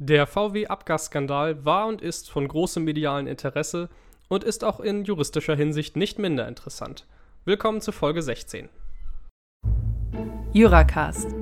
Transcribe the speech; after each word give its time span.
Der 0.00 0.28
VW-Abgasskandal 0.28 1.64
war 1.64 1.88
und 1.88 2.02
ist 2.02 2.30
von 2.30 2.46
großem 2.46 2.84
medialen 2.84 3.26
Interesse 3.26 3.88
und 4.28 4.44
ist 4.44 4.62
auch 4.62 4.78
in 4.78 5.04
juristischer 5.04 5.56
Hinsicht 5.56 5.96
nicht 5.96 6.20
minder 6.20 6.46
interessant. 6.46 7.04
Willkommen 7.44 7.80
zu 7.80 7.90
Folge 7.90 8.22
16. 8.22 8.68
Juracast, 10.52 11.34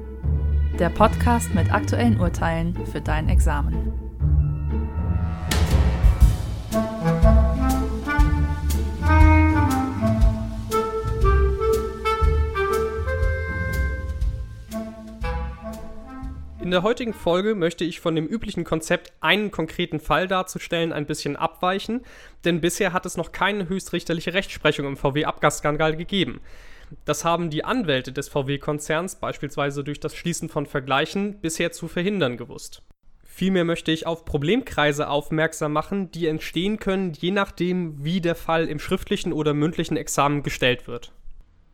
der 0.79 0.89
Podcast 0.89 1.55
mit 1.55 1.71
aktuellen 1.71 2.19
Urteilen 2.19 2.87
für 2.87 3.03
dein 3.03 3.29
Examen. 3.29 4.06
In 16.67 16.73
der 16.73 16.83
heutigen 16.83 17.15
Folge 17.15 17.55
möchte 17.55 17.85
ich 17.85 18.01
von 18.01 18.17
dem 18.17 18.27
üblichen 18.27 18.65
Konzept, 18.65 19.13
einen 19.21 19.53
konkreten 19.53 20.01
Fall 20.01 20.27
darzustellen, 20.27 20.93
ein 20.93 21.07
bisschen 21.07 21.37
abweichen, 21.37 22.05
denn 22.45 22.61
bisher 22.61 22.93
hat 22.93 23.07
es 23.07 23.17
noch 23.17 23.31
keine 23.31 23.69
höchstrichterliche 23.69 24.35
Rechtsprechung 24.35 24.85
im 24.85 24.97
VW-Abgasskandal 24.97 25.97
gegeben. 25.97 26.41
Das 27.05 27.25
haben 27.25 27.51
die 27.51 27.65
Anwälte 27.65 28.11
des 28.11 28.29
VW-Konzerns 28.29 29.15
beispielsweise 29.21 29.85
durch 29.85 30.01
das 30.01 30.17
Schließen 30.17 30.49
von 30.49 30.67
Vergleichen 30.67 31.41
bisher 31.41 31.71
zu 31.71 31.87
verhindern 31.87 32.37
gewusst. 32.37 32.83
Vielmehr 33.23 33.65
möchte 33.65 33.93
ich 33.93 34.09
auf 34.09 34.25
Problemkreise 34.25 35.09
aufmerksam 35.09 35.73
machen, 35.73 36.11
die 36.11 36.27
entstehen 36.27 36.81
können, 36.81 37.13
je 37.13 37.31
nachdem, 37.31 38.05
wie 38.05 38.21
der 38.21 38.35
Fall 38.35 38.67
im 38.67 38.81
schriftlichen 38.81 39.33
oder 39.33 39.55
mündlichen 39.55 39.97
Examen 39.97 40.43
gestellt 40.43 40.89
wird 40.89 41.13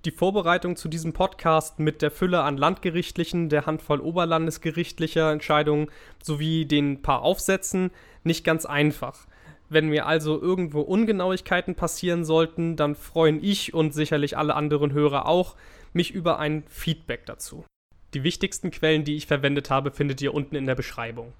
die 0.04 0.10
Vorbereitung 0.10 0.76
zu 0.76 0.88
diesem 0.88 1.12
Podcast 1.12 1.78
mit 1.78 2.02
der 2.02 2.10
Fülle 2.10 2.42
an 2.42 2.56
landgerichtlichen, 2.56 3.48
der 3.48 3.66
Handvoll 3.66 4.00
oberlandesgerichtlicher 4.00 5.30
Entscheidungen 5.30 5.88
sowie 6.22 6.66
den 6.66 7.02
paar 7.02 7.22
Aufsätzen 7.22 7.90
nicht 8.24 8.44
ganz 8.44 8.66
einfach. 8.66 9.26
Wenn 9.68 9.88
mir 9.88 10.06
also 10.06 10.40
irgendwo 10.40 10.80
Ungenauigkeiten 10.80 11.74
passieren 11.74 12.24
sollten, 12.24 12.76
dann 12.76 12.94
freuen 12.94 13.42
ich 13.42 13.72
und 13.72 13.94
sicherlich 13.94 14.36
alle 14.36 14.54
anderen 14.54 14.92
Hörer 14.92 15.26
auch 15.26 15.56
mich 15.92 16.10
über 16.10 16.38
ein 16.38 16.64
Feedback 16.68 17.24
dazu. 17.26 17.64
Die 18.12 18.24
wichtigsten 18.24 18.70
Quellen, 18.70 19.04
die 19.04 19.16
ich 19.16 19.26
verwendet 19.26 19.70
habe, 19.70 19.90
findet 19.90 20.20
ihr 20.20 20.34
unten 20.34 20.56
in 20.56 20.66
der 20.66 20.74
Beschreibung. 20.74 21.32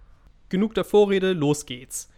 Genug 0.49 0.75
der 0.75 0.85
Vorrede, 0.85 1.33
los 1.33 1.67
geht's. 1.67 2.11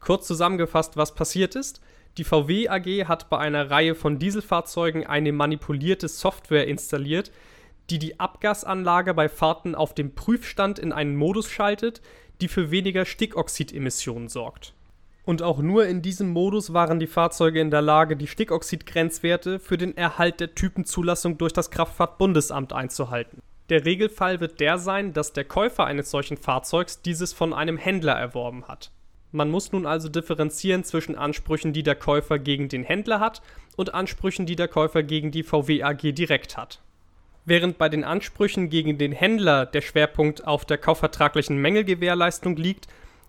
Kurz 0.00 0.26
zusammengefasst, 0.26 0.96
was 0.96 1.14
passiert 1.14 1.54
ist. 1.54 1.80
Die 2.18 2.24
VW 2.24 2.68
AG 2.68 3.06
hat 3.06 3.30
bei 3.30 3.38
einer 3.38 3.70
Reihe 3.70 3.94
von 3.94 4.18
Dieselfahrzeugen 4.18 5.06
eine 5.06 5.32
manipulierte 5.32 6.08
Software 6.08 6.66
installiert, 6.66 7.30
die 7.88 7.98
die 7.98 8.18
Abgasanlage 8.18 9.14
bei 9.14 9.28
Fahrten 9.28 9.74
auf 9.74 9.94
dem 9.94 10.14
Prüfstand 10.14 10.78
in 10.78 10.92
einen 10.92 11.16
Modus 11.16 11.50
schaltet, 11.50 12.00
die 12.40 12.48
für 12.48 12.70
weniger 12.70 13.04
Stickoxidemissionen 13.04 14.28
sorgt. 14.28 14.74
Und 15.24 15.42
auch 15.42 15.58
nur 15.58 15.86
in 15.86 16.02
diesem 16.02 16.30
Modus 16.30 16.72
waren 16.72 16.98
die 16.98 17.06
Fahrzeuge 17.06 17.60
in 17.60 17.70
der 17.70 17.82
Lage, 17.82 18.16
die 18.16 18.26
Stickoxidgrenzwerte 18.26 19.60
für 19.60 19.76
den 19.76 19.96
Erhalt 19.96 20.40
der 20.40 20.54
Typenzulassung 20.54 21.38
durch 21.38 21.52
das 21.52 21.70
Kraftfahrtbundesamt 21.70 22.72
einzuhalten. 22.72 23.40
Der 23.68 23.84
Regelfall 23.84 24.40
wird 24.40 24.58
der 24.58 24.78
sein, 24.78 25.12
dass 25.12 25.32
der 25.32 25.44
Käufer 25.44 25.84
eines 25.84 26.10
solchen 26.10 26.36
Fahrzeugs 26.36 27.02
dieses 27.02 27.32
von 27.32 27.52
einem 27.52 27.76
Händler 27.76 28.14
erworben 28.14 28.66
hat. 28.66 28.90
Man 29.32 29.50
muss 29.50 29.70
nun 29.72 29.86
also 29.86 30.08
differenzieren 30.08 30.82
zwischen 30.84 31.16
Ansprüchen, 31.16 31.72
die 31.72 31.82
der 31.82 31.94
Käufer 31.94 32.38
gegen 32.38 32.68
den 32.68 32.82
Händler 32.82 33.20
hat 33.20 33.42
und 33.76 33.94
Ansprüchen, 33.94 34.46
die 34.46 34.56
der 34.56 34.68
Käufer 34.68 35.02
gegen 35.02 35.30
die 35.30 35.44
VW 35.44 35.82
AG 35.82 36.12
direkt 36.12 36.56
hat. 36.56 36.80
Während 37.44 37.78
bei 37.78 37.88
den 37.88 38.04
Ansprüchen 38.04 38.68
gegen 38.68 38.98
den 38.98 39.12
Händler 39.12 39.66
der 39.66 39.80
Schwerpunkt 39.80 40.46
auf 40.46 40.64
der 40.64 40.78
kaufvertraglichen 40.78 41.58
Mängelgewährleistung 41.58 42.56
liegt, 42.56 42.88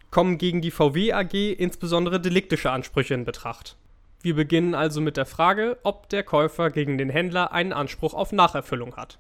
kommen 0.10 0.38
gegen 0.38 0.62
die 0.62 0.72
VW 0.72 1.14
AG 1.14 1.34
insbesondere 1.34 2.20
deliktische 2.20 2.72
Ansprüche 2.72 3.14
in 3.14 3.24
Betracht. 3.24 3.78
Wir 4.22 4.36
beginnen 4.36 4.76
also 4.76 5.02
mit 5.02 5.18
der 5.18 5.26
Frage, 5.26 5.78
ob 5.84 6.10
der 6.10 6.24
Käufer 6.24 6.70
gegen 6.70 6.98
den 6.98 7.10
Händler 7.10 7.54
einen 7.54 7.74
Anspruch 7.74 8.14
auf 8.14 8.32
Nacherfüllung 8.32 8.96
hat. 8.96 9.20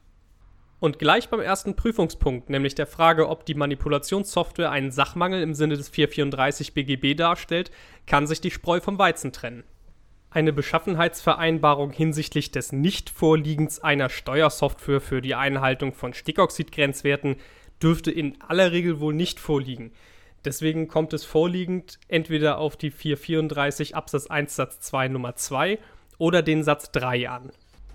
Und 0.82 0.98
gleich 0.98 1.30
beim 1.30 1.42
ersten 1.42 1.76
Prüfungspunkt, 1.76 2.50
nämlich 2.50 2.74
der 2.74 2.88
Frage, 2.88 3.30
ob 3.30 3.46
die 3.46 3.54
Manipulationssoftware 3.54 4.72
einen 4.72 4.90
Sachmangel 4.90 5.44
im 5.44 5.54
Sinne 5.54 5.78
des 5.78 5.90
434 5.90 6.74
BGB 6.74 7.16
darstellt, 7.16 7.70
kann 8.08 8.26
sich 8.26 8.42
die 8.42 8.50
Spreu 8.50 8.80
vom 8.80 8.98
Weizen 8.98 9.32
trennen. 9.32 9.64
Eine 10.32 10.52
Beschaffenheitsvereinbarung 10.52 11.92
hinsichtlich 11.92 12.50
des 12.50 12.72
Nichtvorliegens 12.72 13.80
einer 13.80 14.10
Steuersoftware 14.10 15.02
für 15.02 15.22
die 15.22 15.36
Einhaltung 15.36 15.94
von 15.94 16.16
Stickoxidgrenzwerten 16.16 17.36
dürfte 17.80 18.10
in 18.10 18.42
aller 18.42 18.72
Regel 18.72 19.00
wohl 19.00 19.14
nicht 19.14 19.40
vorliegen. 19.40 19.92
Deswegen 20.46 20.88
kommt 20.88 21.14
es 21.14 21.26
vorliegend 21.26 22.00
entweder 22.08 22.58
auf 22.58 22.76
die 22.76 22.90
434 22.90 23.96
Absatz 23.96 24.26
1 24.26 24.56
Satz 24.56 24.80
2 24.80 25.10
Nummer 25.10 25.36
2 25.36 25.78
oder 26.18 26.42
den 26.42 26.64
Satz 26.64 26.92
3 26.92 27.30
an. 27.30 27.52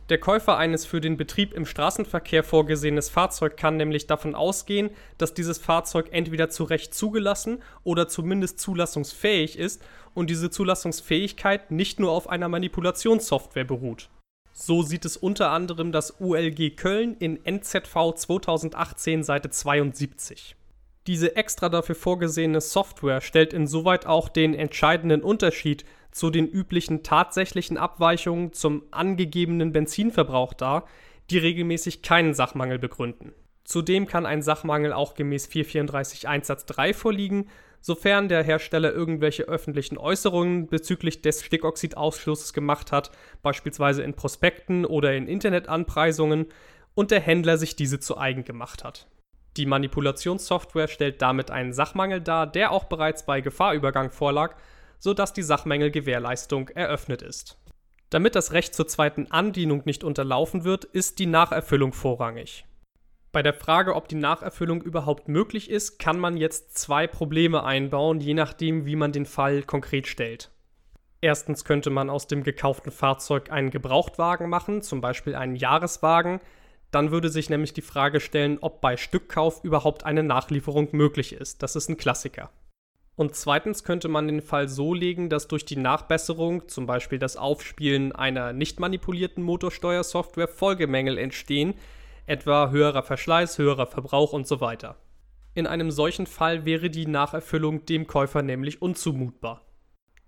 Der 0.09 0.19
Käufer 0.19 0.57
eines 0.57 0.87
für 0.87 1.01
den 1.01 1.17
Betrieb 1.17 1.53
im 1.53 1.67
Straßenverkehr 1.67 2.45
vorgesehenes 2.45 3.09
Fahrzeug 3.09 3.57
kann 3.57 3.77
nämlich 3.77 4.07
davon 4.07 4.37
ausgehen, 4.37 4.91
dass 5.19 5.35
dieses 5.35 5.59
Fahrzeug 5.59 6.11
entweder 6.13 6.49
zu 6.49 6.63
Recht 6.63 6.95
zugelassen 6.95 7.61
oder 7.83 8.07
zumindest 8.07 8.61
zulassungsfähig 8.61 9.59
ist 9.59 9.83
und 10.15 10.31
diese 10.31 10.49
Zulassungsfähigkeit 10.49 11.73
nicht 11.73 11.99
nur 11.99 12.13
auf 12.13 12.29
einer 12.29 12.49
Manipulationssoftware 12.49 13.65
beruht. 13.65 14.09
So 14.53 14.83
sieht 14.83 15.05
es 15.05 15.17
unter 15.17 15.51
anderem 15.51 15.91
das 15.91 16.21
ULG 16.21 16.77
Köln 16.77 17.17
in 17.19 17.45
NZV 17.45 18.15
2018 18.15 19.25
Seite 19.25 19.51
72. 19.51 20.56
Diese 21.07 21.37
extra 21.37 21.69
dafür 21.69 21.95
vorgesehene 21.95 22.61
Software 22.61 23.21
stellt 23.21 23.53
insoweit 23.53 24.07
auch 24.07 24.29
den 24.29 24.55
entscheidenden 24.55 25.23
Unterschied 25.23 25.85
zu 26.11 26.31
den 26.31 26.49
üblichen 26.49 27.03
tatsächlichen 27.03 27.77
Abweichungen 27.77 28.53
zum 28.53 28.83
angegebenen 28.91 29.73
Benzinverbrauch 29.73 30.55
dar, 30.55 30.87
die 31.31 31.39
regelmäßig 31.39 32.03
keinen 32.03 32.35
Sachmangel 32.35 32.79
begründen. 32.79 33.33
Zudem 33.65 34.07
kann 34.07 34.27
ein 34.27 34.43
Sachmangel 34.43 34.93
auch 34.93 35.15
gemäß 35.15 35.47
434 35.47 36.27
Einsatz 36.27 36.67
3 36.67 36.95
vorliegen, 36.95 37.49
sofern 37.81 38.29
der 38.29 38.43
Hersteller 38.43 38.93
irgendwelche 38.93 39.45
öffentlichen 39.45 39.99
Äußerungen 39.99 40.67
bezüglich 40.69 41.23
des 41.23 41.45
Stickoxidausschlusses 41.45 42.53
gemacht 42.53 42.91
hat, 42.91 43.11
beispielsweise 43.43 44.03
in 44.03 44.15
Prospekten 44.15 44.85
oder 44.85 45.15
in 45.15 45.29
Internetanpreisungen, 45.29 46.47
und 46.95 47.11
der 47.11 47.21
Händler 47.21 47.59
sich 47.59 47.77
diese 47.77 48.01
zu 48.01 48.17
eigen 48.17 48.45
gemacht 48.45 48.83
hat. 48.83 49.07
Die 49.57 49.67
Manipulationssoftware 49.67 50.89
stellt 50.89 51.23
damit 51.23 51.51
einen 51.51 51.73
Sachmangel 51.73 52.21
dar, 52.21 52.47
der 52.47 52.71
auch 52.73 52.85
bereits 52.85 53.25
bei 53.25 53.41
Gefahrübergang 53.41 54.11
vorlag 54.11 54.57
sodass 54.99 55.33
die 55.33 55.43
Sachmängelgewährleistung 55.43 56.69
eröffnet 56.71 57.23
ist. 57.23 57.59
Damit 58.11 58.35
das 58.35 58.53
Recht 58.53 58.75
zur 58.75 58.87
zweiten 58.87 59.31
Andienung 59.31 59.83
nicht 59.85 60.05
unterlaufen 60.05 60.65
wird, 60.65 60.85
ist 60.85 61.19
die 61.19 61.27
Nacherfüllung 61.27 61.93
vorrangig. 61.93 62.65
Bei 63.33 63.43
der 63.43 63.53
Frage, 63.53 63.95
ob 63.95 64.09
die 64.09 64.15
Nacherfüllung 64.15 64.81
überhaupt 64.81 65.29
möglich 65.29 65.69
ist, 65.69 65.99
kann 65.99 66.19
man 66.19 66.37
jetzt 66.37 66.79
zwei 66.79 67.07
Probleme 67.07 67.65
einbauen, 67.65 68.21
je 68.21 68.33
nachdem, 68.33 68.87
wie 68.87 68.97
man 68.97 69.13
den 69.13 69.27
Fall 69.27 69.63
konkret 69.63 70.07
stellt. 70.07 70.51
Erstens 71.21 71.65
könnte 71.65 71.91
man 71.91 72.09
aus 72.09 72.29
dem 72.29 72.45
gekauften 72.45 72.93
Fahrzeug 72.93 73.51
einen 73.51 73.71
Gebrauchtwagen 73.71 74.49
machen, 74.49 74.81
zum 74.81 75.01
Beispiel 75.01 75.35
einen 75.35 75.57
Jahreswagen. 75.57 76.41
Dann 76.91 77.11
würde 77.11 77.29
sich 77.29 77.51
nämlich 77.51 77.73
die 77.73 77.83
Frage 77.83 78.21
stellen, 78.21 78.59
ob 78.61 78.81
bei 78.81 78.97
Stückkauf 78.97 79.65
überhaupt 79.65 80.05
eine 80.05 80.23
Nachlieferung 80.23 80.89
möglich 80.93 81.33
ist. 81.33 81.63
Das 81.63 81.77
ist 81.77 81.89
ein 81.89 81.97
Klassiker. 81.97 82.51
Und 83.17 83.35
zweitens 83.35 83.83
könnte 83.83 84.09
man 84.09 84.29
den 84.29 84.43
Fall 84.43 84.69
so 84.69 84.93
legen, 84.93 85.31
dass 85.31 85.49
durch 85.49 85.65
die 85.65 85.77
Nachbesserung, 85.77 86.69
zum 86.69 86.87
Beispiel 86.87 87.19
das 87.19 87.37
Aufspielen 87.39 88.13
einer 88.13 88.53
nicht 88.53 88.79
manipulierten 88.79 89.43
Motorsteuersoftware, 89.43 90.49
Folgemängel 90.49 91.17
entstehen, 91.17 91.75
etwa 92.27 92.71
höherer 92.71 93.03
Verschleiß, 93.03 93.57
höherer 93.57 93.87
Verbrauch 93.87 94.35
und 94.35 94.47
so 94.47 94.61
weiter. 94.61 94.97
In 95.55 95.67
einem 95.67 95.91
solchen 95.91 96.27
Fall 96.27 96.67
wäre 96.67 96.91
die 96.91 97.07
Nacherfüllung 97.07 97.87
dem 97.87 98.07
Käufer 98.07 98.43
nämlich 98.43 98.83
unzumutbar. 98.83 99.66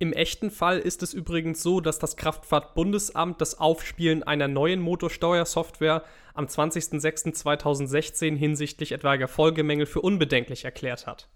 Im 0.01 0.13
echten 0.13 0.53
Fall 0.53 0.79
ist 0.79 1.03
es 1.03 1.13
übrigens 1.13 1.61
so, 1.61 1.81
dass 1.81 1.99
das 1.99 2.17
Kraftfahrtbundesamt 2.17 3.41
das 3.41 3.59
Aufspielen 3.59 4.23
einer 4.23 4.47
neuen 4.47 4.81
Motorsteuersoftware 4.81 6.05
am 6.35 6.47
20.06.2016 6.47 8.37
hinsichtlich 8.37 8.93
etwaiger 8.93 9.27
Folgemängel 9.27 9.87
für 9.87 10.01
unbedenklich 10.01 10.65
erklärt 10.65 11.09
hat. 11.09 11.29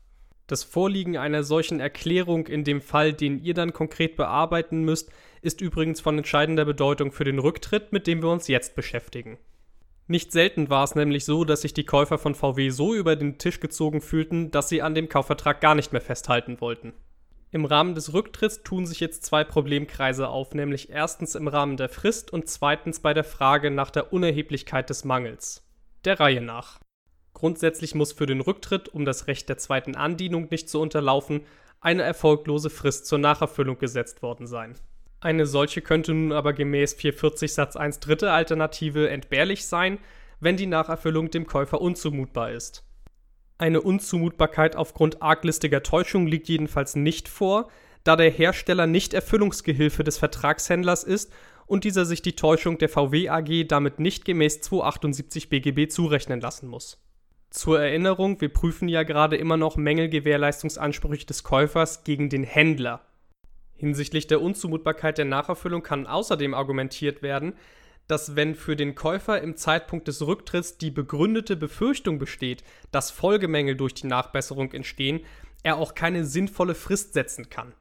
Das 0.47 0.63
Vorliegen 0.63 1.17
einer 1.17 1.43
solchen 1.43 1.81
Erklärung 1.81 2.47
in 2.47 2.63
dem 2.63 2.81
Fall, 2.81 3.13
den 3.13 3.43
ihr 3.43 3.55
dann 3.55 3.73
konkret 3.73 4.17
bearbeiten 4.17 4.85
müsst, 4.85 5.11
ist 5.41 5.61
übrigens 5.61 6.01
von 6.01 6.19
entscheidender 6.19 6.65
Bedeutung 6.65 7.11
für 7.11 7.25
den 7.25 7.41
Rücktritt, 7.41 7.93
mit 7.93 8.07
dem 8.07 8.23
wir 8.23 8.31
uns 8.31 8.47
jetzt 8.47 8.77
beschäftigen. 8.77 9.39
Nicht 10.07 10.31
selten 10.31 10.71
war 10.71 10.85
es 10.85 10.95
nämlich 10.95 11.25
so, 11.25 11.45
dass 11.45 11.63
sich 11.63 11.75
die 11.75 11.87
Käufer 11.87 12.19
von 12.19 12.37
VW 12.37 12.71
so 12.71 12.95
über 12.95 13.17
den 13.17 13.39
Tisch 13.39 13.59
gezogen 13.59 14.01
fühlten, 14.01 14.53
dass 14.53 14.69
sie 14.69 14.83
an 14.83 14.95
dem 14.95 15.09
Kaufvertrag 15.09 15.61
gar 15.61 15.75
nicht 15.75 15.93
mehr 15.93 16.01
festhalten 16.01 16.61
wollten. 16.61 16.93
Im 17.55 17.67
Rahmen 17.67 17.95
des 17.95 18.15
Rücktritts 18.15 18.63
tun 18.63 18.87
sich 18.87 18.99
jetzt 18.99 19.27
zwei 19.27 19.45
Problemkreise 19.45 20.29
auf, 20.29 20.55
nämlich 20.55 20.89
erstens 20.89 21.35
im 21.35 21.49
Rahmen 21.49 21.77
der 21.77 21.91
Frist 21.91 22.33
und 22.33 22.49
zweitens 22.49 23.01
bei 23.01 23.13
der 23.13 23.25
Frage 23.25 23.71
nach 23.71 23.91
der 23.91 24.11
Unerheblichkeit 24.11 24.89
des 24.89 25.05
Mangels. 25.05 25.63
Der 26.07 26.19
Reihe 26.19 26.41
nach. 26.41 26.81
Grundsätzlich 27.35 27.95
muss 27.95 28.13
für 28.13 28.25
den 28.25 28.41
Rücktritt, 28.41 28.89
um 28.89 29.05
das 29.05 29.27
Recht 29.27 29.51
der 29.51 29.59
zweiten 29.59 29.97
Andienung 29.97 30.49
nicht 30.51 30.71
zu 30.71 30.81
unterlaufen, 30.81 31.43
eine 31.83 32.05
erfolglose 32.05 32.71
Frist 32.71 33.05
zur 33.05 33.19
Nacherfüllung 33.19 33.77
gesetzt 33.77 34.23
worden 34.23 34.47
sein. 34.47 34.75
Eine 35.21 35.45
solche 35.45 35.83
könnte 35.83 36.15
nun 36.15 36.33
aber 36.33 36.55
gemäß 36.55 36.95
440 36.95 37.53
Satz 37.53 37.77
1 37.77 38.01
dritte 38.01 38.33
Alternative 38.33 39.11
entbehrlich 39.11 39.67
sein, 39.67 39.99
wenn 40.41 40.57
die 40.57 40.67
Nacherfüllung 40.67 41.31
dem 41.31 41.47
Käufer 41.47 41.83
unzumutbar 41.83 42.51
ist. 42.51 42.83
Eine 43.63 43.81
Unzumutbarkeit 43.81 44.75
aufgrund 44.75 45.23
arglistiger 45.23 45.85
Täuschung 45.85 46.27
liegt 46.27 46.49
jedenfalls 46.49 46.97
nicht 46.97 47.29
vor, 47.29 47.69
da 48.03 48.17
der 48.17 48.29
Hersteller 48.29 48.89
nicht 48.89 49.15
Erfüllungsgehilfe 49.15 50.03
des 50.03 50.19
Vertragshändlers 50.19 51.05
ist 51.05 51.33
und 51.67 51.85
dieser 51.85 52.05
sich 52.05 52.23
die 52.23 52.35
Täuschung 52.35 52.79
der 52.79 52.89
VW 52.89 53.29
AG 53.29 53.69
damit 53.69 54.01
nicht 54.01 54.25
gemäß 54.25 54.63
278 54.63 55.49
BGB 55.49 55.89
zurechnen 55.89 56.41
lassen 56.41 56.67
muss. 56.67 57.01
Zur 57.51 57.81
Erinnerung, 57.81 58.41
wir 58.41 58.53
prüfen 58.53 58.89
ja 58.89 59.05
gerade 59.05 59.37
immer 59.37 59.57
noch 59.57 59.77
Mängelgewährleistungsansprüche 59.77 61.27
des 61.27 61.45
Käufers 61.45 62.03
gegen 62.03 62.31
den 62.31 62.43
Händler. 62.43 63.07
Hinsichtlich 63.77 64.27
der 64.27 64.43
Unzumutbarkeit 64.43 65.19
der 65.19 65.25
Nacherfüllung 65.27 65.85
kann 65.85 66.09
außerdem 66.09 66.53
argumentiert 66.53 67.23
werden, 67.23 67.55
dass 68.13 68.37
wenn 68.37 68.55
für 68.55 68.77
den 68.77 68.95
Käufer 68.95 69.41
im 69.41 69.57
Zeitpunkt 69.57 70.07
des 70.07 70.21
Rücktritts 70.21 70.77
die 70.77 70.91
begründete 70.91 71.57
Befürchtung 71.57 72.19
besteht, 72.19 72.63
dass 72.91 73.11
Folgemängel 73.11 73.75
durch 73.75 73.95
die 73.95 74.07
Nachbesserung 74.07 74.71
entstehen, 74.73 75.21
er 75.63 75.79
auch 75.79 75.95
keine 75.95 76.27
sinnvolle 76.27 76.75
Frist 76.75 77.15
setzen 77.15 77.49
kann. 77.49 77.73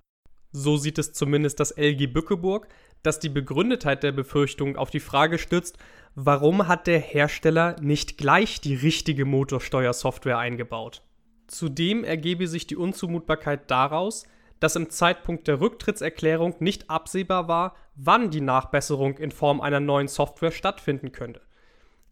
So 0.54 0.78
sieht 0.78 0.98
es 1.00 1.12
zumindest 1.12 1.60
das 1.60 1.72
LG 1.78 2.07
Bückeburg, 2.13 2.69
das 3.04 3.19
die 3.19 3.28
Begründetheit 3.28 4.04
der 4.04 4.13
Befürchtung 4.13 4.78
auf 4.78 4.89
die 4.89 5.01
Frage 5.01 5.38
stützt, 5.38 5.78
warum 6.16 6.69
hat 6.69 6.88
der 6.88 7.00
Hersteller 7.00 7.75
nicht 7.81 8.18
gleich 8.18 8.62
die 8.62 8.75
richtige 8.75 9.25
Motorsteuersoftware 9.25 10.38
eingebaut. 10.38 11.01
Zudem 11.48 12.06
ergebe 12.06 12.48
sich 12.48 12.68
die 12.68 12.78
Unzumutbarkeit 12.78 13.69
daraus, 13.69 14.25
dass 14.61 14.77
im 14.77 14.89
Zeitpunkt 14.91 15.47
der 15.47 15.59
Rücktrittserklärung 15.59 16.55
nicht 16.59 16.89
absehbar 16.89 17.49
war, 17.49 17.75
wann 17.95 18.29
die 18.29 18.41
Nachbesserung 18.41 19.17
in 19.17 19.31
Form 19.31 19.59
einer 19.59 19.79
neuen 19.79 20.07
Software 20.07 20.51
stattfinden 20.51 21.11
könnte. 21.11 21.41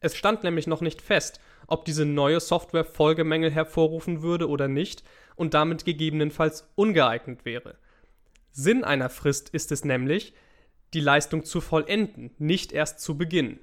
Es 0.02 0.16
stand 0.16 0.44
nämlich 0.44 0.66
noch 0.66 0.82
nicht 0.82 1.02
fest, 1.02 1.40
ob 1.68 1.86
diese 1.86 2.06
neue 2.06 2.40
Software 2.40 2.86
Folgemängel 2.86 3.52
hervorrufen 3.52 4.24
würde 4.24 4.50
oder 4.50 4.68
nicht 4.68 5.04
und 5.36 5.54
damit 5.54 5.86
gegebenenfalls 5.86 6.68
ungeeignet 6.76 7.46
wäre. 7.46 7.76
Sinn 8.52 8.84
einer 8.84 9.10
Frist 9.10 9.50
ist 9.50 9.72
es 9.72 9.86
nämlich, 9.86 10.34
die 10.96 11.02
Leistung 11.02 11.46
zu 11.46 11.62
vollenden, 11.62 12.32
nicht 12.40 12.72
erst 12.72 13.00
zu 13.00 13.16
beginnen. 13.16 13.60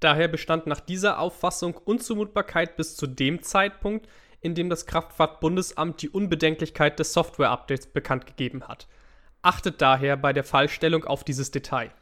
Daher 0.00 0.26
bestand 0.26 0.66
nach 0.66 0.80
dieser 0.80 1.20
Auffassung 1.20 1.76
Unzumutbarkeit 1.76 2.76
bis 2.76 2.96
zu 2.96 3.06
dem 3.06 3.42
Zeitpunkt, 3.42 4.08
in 4.40 4.54
dem 4.54 4.68
das 4.70 4.86
Kraftfahrtbundesamt 4.86 6.02
die 6.02 6.10
Unbedenklichkeit 6.10 6.98
des 6.98 7.12
Software-Updates 7.12 7.88
bekannt 7.88 8.26
gegeben 8.26 8.68
hat. 8.68 8.86
Achtet 9.42 9.80
daher 9.80 10.16
bei 10.16 10.32
der 10.32 10.44
Fallstellung 10.44 11.04
auf 11.04 11.24
dieses 11.24 11.50
Detail. 11.50 11.92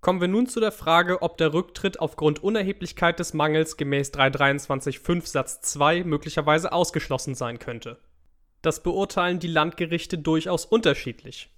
Kommen 0.00 0.20
wir 0.20 0.28
nun 0.28 0.46
zu 0.46 0.60
der 0.60 0.72
Frage, 0.72 1.22
ob 1.22 1.36
der 1.36 1.52
Rücktritt 1.52 1.98
aufgrund 1.98 2.42
Unerheblichkeit 2.42 3.18
des 3.18 3.34
Mangels 3.34 3.76
gemäß 3.76 4.12
323.5 4.12 5.26
Satz 5.26 5.60
2 5.62 6.04
möglicherweise 6.04 6.72
ausgeschlossen 6.72 7.34
sein 7.34 7.58
könnte. 7.58 7.98
Das 8.62 8.82
beurteilen 8.82 9.38
die 9.38 9.48
Landgerichte 9.48 10.18
durchaus 10.18 10.64
unterschiedlich. 10.64 11.50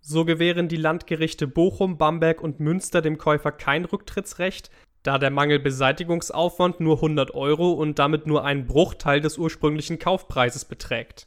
So 0.00 0.24
gewähren 0.24 0.66
die 0.66 0.76
Landgerichte 0.76 1.46
Bochum, 1.46 1.96
Bamberg 1.96 2.40
und 2.40 2.58
Münster 2.58 3.02
dem 3.02 3.18
Käufer 3.18 3.52
kein 3.52 3.84
Rücktrittsrecht, 3.84 4.70
da 5.02 5.18
der 5.18 5.30
Mangelbeseitigungsaufwand 5.30 6.80
nur 6.80 6.96
100 6.96 7.34
Euro 7.34 7.72
und 7.72 7.98
damit 7.98 8.26
nur 8.26 8.44
einen 8.44 8.66
Bruchteil 8.66 9.20
des 9.20 9.38
ursprünglichen 9.38 9.98
Kaufpreises 9.98 10.64
beträgt. 10.64 11.26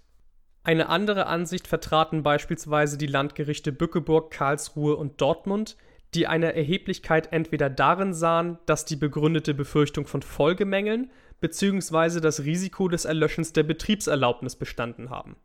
Eine 0.63 0.89
andere 0.89 1.27
Ansicht 1.27 1.67
vertraten 1.67 2.23
beispielsweise 2.23 2.97
die 2.97 3.07
Landgerichte 3.07 3.71
Bückeburg, 3.71 4.31
Karlsruhe 4.31 4.95
und 4.95 5.21
Dortmund, 5.21 5.77
die 6.15 6.27
eine 6.27 6.55
Erheblichkeit 6.55 7.31
entweder 7.31 7.69
darin 7.69 8.13
sahen, 8.13 8.57
dass 8.65 8.85
die 8.85 8.95
begründete 8.95 9.53
Befürchtung 9.53 10.07
von 10.07 10.21
Folgemängeln 10.21 11.11
bzw. 11.41 12.21
das 12.21 12.45
Risiko 12.45 12.87
des 12.87 13.05
Erlöschens 13.05 13.53
der 13.53 13.63
Betriebserlaubnis 13.63 14.55
bestanden 14.55 15.09
haben. 15.09 15.35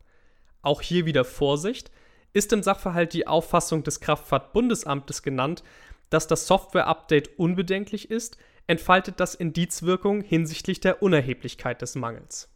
Auch 0.63 0.81
hier 0.81 1.05
wieder 1.05 1.25
Vorsicht, 1.25 1.91
ist 2.33 2.53
im 2.53 2.63
Sachverhalt 2.63 3.13
die 3.13 3.27
Auffassung 3.27 3.83
des 3.83 4.01
Kraftfahrtbundesamtes 4.01 5.23
genannt, 5.23 5.65
dass 6.11 6.27
das 6.27 6.47
Software-Update 6.47 7.39
unbedenklich 7.39 8.11
ist, 8.11 8.37
entfaltet 8.67 9.19
das 9.19 9.35
Indizwirkung 9.35 10.21
hinsichtlich 10.21 10.81
der 10.81 11.03
Unerheblichkeit 11.03 11.83
des 11.83 11.95
Mangels. 11.95 12.49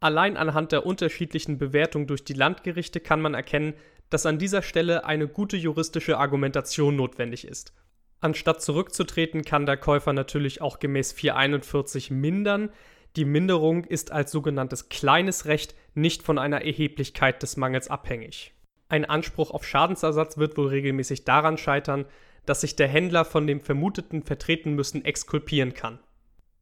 Allein 0.00 0.36
anhand 0.36 0.72
der 0.72 0.84
unterschiedlichen 0.84 1.58
Bewertung 1.58 2.06
durch 2.06 2.24
die 2.24 2.32
Landgerichte 2.32 2.98
kann 2.98 3.20
man 3.20 3.34
erkennen, 3.34 3.74
dass 4.10 4.26
an 4.26 4.38
dieser 4.38 4.62
Stelle 4.62 5.04
eine 5.04 5.28
gute 5.28 5.56
juristische 5.56 6.18
Argumentation 6.18 6.96
notwendig 6.96 7.46
ist. 7.46 7.72
Anstatt 8.20 8.62
zurückzutreten, 8.62 9.42
kann 9.42 9.66
der 9.66 9.76
Käufer 9.76 10.12
natürlich 10.12 10.60
auch 10.60 10.78
gemäß 10.78 11.12
441 11.12 12.10
mindern. 12.10 12.70
Die 13.16 13.24
Minderung 13.24 13.84
ist 13.84 14.12
als 14.12 14.30
sogenanntes 14.30 14.88
kleines 14.88 15.46
Recht 15.46 15.74
nicht 15.94 16.22
von 16.22 16.38
einer 16.38 16.62
Erheblichkeit 16.62 17.42
des 17.42 17.56
Mangels 17.56 17.88
abhängig. 17.88 18.54
Ein 18.88 19.04
Anspruch 19.04 19.50
auf 19.50 19.66
Schadensersatz 19.66 20.36
wird 20.36 20.56
wohl 20.56 20.68
regelmäßig 20.68 21.24
daran 21.24 21.56
scheitern, 21.56 22.04
dass 22.46 22.62
sich 22.62 22.76
der 22.76 22.88
Händler 22.88 23.24
von 23.24 23.46
dem 23.46 23.60
Vermuteten 23.60 24.22
vertreten 24.22 24.74
müssen 24.74 25.04
exkulpieren 25.04 25.74
kann. 25.74 25.98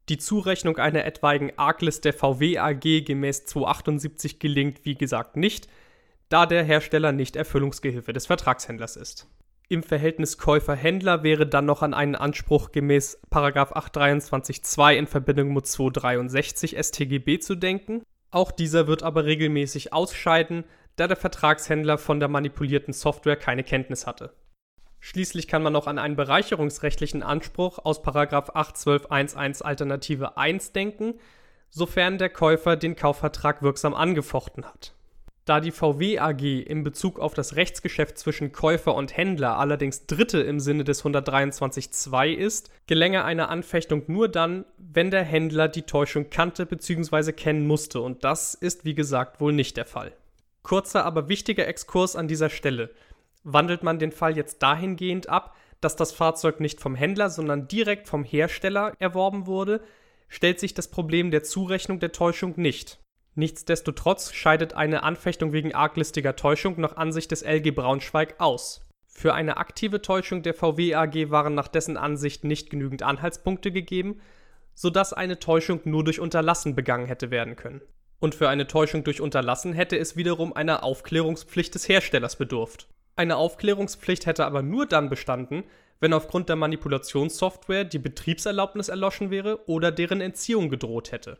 Die 0.09 0.17
Zurechnung 0.17 0.77
einer 0.77 1.05
etwaigen 1.05 1.51
Arglist 1.57 2.05
der 2.05 2.13
VW 2.13 2.57
AG 2.57 3.05
gemäß 3.05 3.45
278 3.45 4.39
gelingt, 4.39 4.83
wie 4.83 4.95
gesagt, 4.95 5.37
nicht, 5.37 5.67
da 6.29 6.45
der 6.45 6.63
Hersteller 6.63 7.11
nicht 7.11 7.35
Erfüllungsgehilfe 7.35 8.13
des 8.13 8.25
Vertragshändlers 8.25 8.95
ist. 8.95 9.27
Im 9.69 9.83
Verhältnis 9.83 10.37
Käufer-Händler 10.37 11.23
wäre 11.23 11.47
dann 11.47 11.65
noch 11.65 11.81
an 11.81 11.93
einen 11.93 12.15
Anspruch 12.15 12.73
gemäß 12.73 13.21
823.2 13.31 14.95
in 14.95 15.07
Verbindung 15.07 15.53
mit 15.53 15.65
263 15.65 16.77
StGB 16.77 17.39
zu 17.39 17.55
denken. 17.55 18.03
Auch 18.31 18.51
dieser 18.51 18.87
wird 18.87 19.03
aber 19.03 19.23
regelmäßig 19.23 19.93
ausscheiden, 19.93 20.65
da 20.97 21.07
der 21.07 21.15
Vertragshändler 21.15 21.97
von 21.97 22.19
der 22.19 22.27
manipulierten 22.27 22.93
Software 22.93 23.37
keine 23.37 23.63
Kenntnis 23.63 24.05
hatte. 24.05 24.33
Schließlich 25.03 25.47
kann 25.47 25.63
man 25.63 25.73
noch 25.73 25.87
an 25.87 25.97
einen 25.97 26.15
bereicherungsrechtlichen 26.15 27.23
Anspruch 27.23 27.79
aus 27.79 28.01
812.1.1 28.03 29.63
Alternative 29.63 30.37
1 30.37 30.71
denken, 30.73 31.15
sofern 31.71 32.19
der 32.19 32.29
Käufer 32.29 32.77
den 32.77 32.95
Kaufvertrag 32.95 33.63
wirksam 33.63 33.95
angefochten 33.95 34.63
hat. 34.63 34.93
Da 35.45 35.59
die 35.59 35.71
VW 35.71 36.19
AG 36.19 36.43
in 36.43 36.83
Bezug 36.83 37.19
auf 37.19 37.33
das 37.33 37.55
Rechtsgeschäft 37.55 38.19
zwischen 38.19 38.51
Käufer 38.51 38.93
und 38.93 39.17
Händler 39.17 39.57
allerdings 39.57 40.05
Dritte 40.05 40.39
im 40.41 40.59
Sinne 40.59 40.83
des 40.83 41.03
123.2 41.03 42.33
ist, 42.33 42.69
gelänge 42.85 43.23
eine 43.23 43.49
Anfechtung 43.49 44.03
nur 44.05 44.29
dann, 44.29 44.65
wenn 44.77 45.09
der 45.09 45.23
Händler 45.23 45.67
die 45.67 45.81
Täuschung 45.81 46.29
kannte 46.29 46.67
bzw. 46.67 47.31
kennen 47.31 47.65
musste 47.65 48.01
und 48.01 48.23
das 48.23 48.53
ist 48.53 48.85
wie 48.85 48.93
gesagt 48.93 49.41
wohl 49.41 49.51
nicht 49.51 49.77
der 49.77 49.85
Fall. 49.85 50.11
Kurzer, 50.61 51.05
aber 51.05 51.27
wichtiger 51.27 51.67
Exkurs 51.67 52.15
an 52.15 52.27
dieser 52.27 52.49
Stelle. 52.49 52.91
Wandelt 53.43 53.83
man 53.83 53.99
den 53.99 54.11
Fall 54.11 54.37
jetzt 54.37 54.59
dahingehend 54.61 55.29
ab, 55.29 55.55
dass 55.79 55.95
das 55.95 56.11
Fahrzeug 56.11 56.59
nicht 56.59 56.79
vom 56.79 56.95
Händler, 56.95 57.29
sondern 57.29 57.67
direkt 57.67 58.07
vom 58.07 58.23
Hersteller 58.23 58.93
erworben 58.99 59.47
wurde, 59.47 59.81
stellt 60.29 60.59
sich 60.59 60.73
das 60.73 60.89
Problem 60.89 61.31
der 61.31 61.43
Zurechnung 61.43 61.99
der 61.99 62.11
Täuschung 62.11 62.53
nicht. 62.55 62.99
Nichtsdestotrotz 63.33 64.33
scheidet 64.33 64.73
eine 64.73 65.03
Anfechtung 65.03 65.53
wegen 65.53 65.73
arglistiger 65.73 66.35
Täuschung 66.35 66.79
nach 66.79 66.97
Ansicht 66.97 67.31
des 67.31 67.43
LG 67.43 67.71
Braunschweig 67.71 68.35
aus. 68.39 68.81
Für 69.07 69.33
eine 69.33 69.57
aktive 69.57 70.01
Täuschung 70.01 70.41
der 70.41 70.53
VW 70.53 70.95
AG 70.95 71.31
waren 71.31 71.53
nach 71.53 71.67
dessen 71.67 71.97
Ansicht 71.97 72.43
nicht 72.43 72.69
genügend 72.69 73.03
Anhaltspunkte 73.03 73.71
gegeben, 73.71 74.21
sodass 74.73 75.13
eine 75.13 75.39
Täuschung 75.39 75.81
nur 75.83 76.03
durch 76.03 76.19
Unterlassen 76.19 76.75
begangen 76.75 77.05
hätte 77.05 77.31
werden 77.31 77.55
können. 77.55 77.81
Und 78.19 78.35
für 78.35 78.49
eine 78.49 78.67
Täuschung 78.67 79.03
durch 79.03 79.19
Unterlassen 79.19 79.73
hätte 79.73 79.97
es 79.97 80.15
wiederum 80.15 80.53
einer 80.53 80.83
Aufklärungspflicht 80.83 81.73
des 81.73 81.87
Herstellers 81.87 82.35
bedurft. 82.35 82.87
Eine 83.15 83.37
Aufklärungspflicht 83.37 84.25
hätte 84.25 84.45
aber 84.45 84.61
nur 84.61 84.85
dann 84.85 85.09
bestanden, 85.09 85.63
wenn 85.99 86.13
aufgrund 86.13 86.49
der 86.49 86.55
Manipulationssoftware 86.55 87.85
die 87.85 87.99
Betriebserlaubnis 87.99 88.89
erloschen 88.89 89.29
wäre 89.29 89.67
oder 89.69 89.91
deren 89.91 90.21
Entziehung 90.21 90.69
gedroht 90.69 91.11
hätte. 91.11 91.37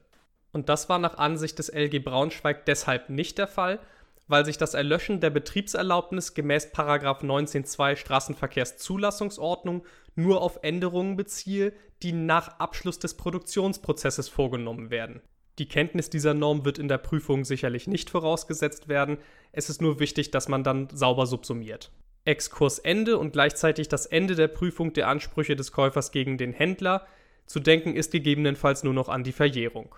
Und 0.51 0.69
das 0.69 0.89
war 0.89 0.99
nach 0.99 1.17
Ansicht 1.17 1.59
des 1.59 1.69
LG 1.69 1.99
Braunschweig 2.03 2.65
deshalb 2.65 3.09
nicht 3.09 3.37
der 3.37 3.47
Fall, 3.47 3.79
weil 4.27 4.45
sich 4.45 4.57
das 4.57 4.73
Erlöschen 4.73 5.19
der 5.19 5.29
Betriebserlaubnis 5.29 6.33
gemäß 6.33 6.67
19.2 6.73 7.95
Straßenverkehrszulassungsordnung 7.95 9.83
nur 10.15 10.41
auf 10.41 10.59
Änderungen 10.61 11.17
beziehe, 11.17 11.73
die 12.03 12.13
nach 12.13 12.59
Abschluss 12.59 12.99
des 12.99 13.15
Produktionsprozesses 13.15 14.29
vorgenommen 14.29 14.89
werden. 14.89 15.21
Die 15.59 15.67
Kenntnis 15.67 16.09
dieser 16.09 16.33
Norm 16.33 16.65
wird 16.65 16.79
in 16.79 16.87
der 16.87 16.97
Prüfung 16.97 17.43
sicherlich 17.43 17.87
nicht 17.87 18.09
vorausgesetzt 18.09 18.87
werden. 18.87 19.17
Es 19.51 19.69
ist 19.69 19.81
nur 19.81 19.99
wichtig, 19.99 20.31
dass 20.31 20.47
man 20.47 20.63
dann 20.63 20.87
sauber 20.93 21.27
subsumiert. 21.27 21.91
Exkursende 22.23 23.17
und 23.17 23.33
gleichzeitig 23.33 23.89
das 23.89 24.05
Ende 24.05 24.35
der 24.35 24.47
Prüfung 24.47 24.93
der 24.93 25.07
Ansprüche 25.07 25.55
des 25.55 25.71
Käufers 25.71 26.11
gegen 26.11 26.37
den 26.37 26.53
Händler. 26.53 27.05
Zu 27.45 27.59
denken 27.59 27.95
ist 27.95 28.11
gegebenenfalls 28.11 28.83
nur 28.83 28.93
noch 28.93 29.09
an 29.09 29.23
die 29.23 29.31
Verjährung. 29.31 29.95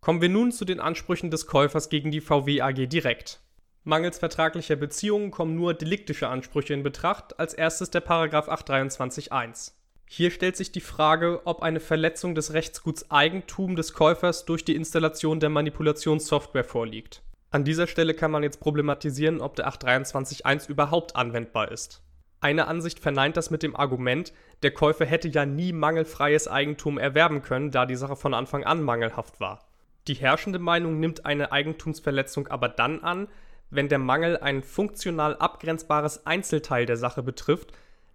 Kommen 0.00 0.20
wir 0.20 0.28
nun 0.28 0.52
zu 0.52 0.64
den 0.64 0.80
Ansprüchen 0.80 1.30
des 1.30 1.46
Käufers 1.46 1.88
gegen 1.88 2.10
die 2.10 2.20
VW 2.20 2.60
AG 2.60 2.86
direkt. 2.88 3.40
Mangels 3.84 4.18
vertraglicher 4.18 4.76
Beziehungen 4.76 5.30
kommen 5.30 5.54
nur 5.54 5.74
deliktische 5.74 6.28
Ansprüche 6.28 6.74
in 6.74 6.82
Betracht, 6.82 7.38
als 7.38 7.54
erstes 7.54 7.90
der 7.90 8.00
Paragraph 8.00 8.48
823.1. 8.48 9.72
Hier 10.16 10.30
stellt 10.30 10.54
sich 10.54 10.70
die 10.70 10.80
Frage, 10.80 11.40
ob 11.44 11.64
eine 11.64 11.80
Verletzung 11.80 12.36
des 12.36 12.52
Rechtsguts 12.52 13.10
Eigentum 13.10 13.74
des 13.74 13.94
Käufers 13.94 14.44
durch 14.44 14.64
die 14.64 14.76
Installation 14.76 15.40
der 15.40 15.50
Manipulationssoftware 15.50 16.62
vorliegt. 16.62 17.24
An 17.50 17.64
dieser 17.64 17.88
Stelle 17.88 18.14
kann 18.14 18.30
man 18.30 18.44
jetzt 18.44 18.60
problematisieren, 18.60 19.40
ob 19.40 19.56
der 19.56 19.68
823.1 19.68 20.68
überhaupt 20.68 21.16
anwendbar 21.16 21.72
ist. 21.72 22.00
Eine 22.40 22.68
Ansicht 22.68 23.00
verneint 23.00 23.36
das 23.36 23.50
mit 23.50 23.64
dem 23.64 23.74
Argument, 23.74 24.32
der 24.62 24.70
Käufer 24.70 25.04
hätte 25.04 25.26
ja 25.26 25.46
nie 25.46 25.72
mangelfreies 25.72 26.46
Eigentum 26.46 26.96
erwerben 26.96 27.42
können, 27.42 27.72
da 27.72 27.84
die 27.84 27.96
Sache 27.96 28.14
von 28.14 28.34
Anfang 28.34 28.62
an 28.62 28.84
mangelhaft 28.84 29.40
war. 29.40 29.66
Die 30.06 30.14
herrschende 30.14 30.60
Meinung 30.60 31.00
nimmt 31.00 31.26
eine 31.26 31.50
Eigentumsverletzung 31.50 32.46
aber 32.46 32.68
dann 32.68 33.00
an, 33.00 33.26
wenn 33.70 33.88
der 33.88 33.98
Mangel 33.98 34.36
ein 34.36 34.62
funktional 34.62 35.34
abgrenzbares 35.34 36.24
Einzelteil 36.24 36.86
der 36.86 36.98
Sache 36.98 37.24
betrifft, 37.24 37.72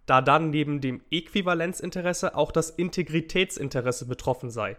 da 0.10 0.22
dann 0.22 0.50
neben 0.50 0.82
dem 0.82 1.02
Äquivalenzinteresse 1.12 2.36
auch 2.36 2.52
das 2.52 2.70
Integritätsinteresse 2.70 4.08
betroffen 4.08 4.50
sei. 4.50 4.78